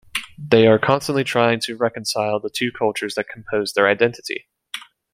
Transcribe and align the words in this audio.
They 0.39 0.65
are 0.65 0.79
constantly 0.79 1.23
trying 1.23 1.59
to 1.59 1.75
reconcile 1.77 2.39
the 2.39 2.49
two 2.49 2.71
cultures 2.71 3.13
that 3.13 3.29
compose 3.29 3.73
their 3.73 3.87
identity. 3.87 4.47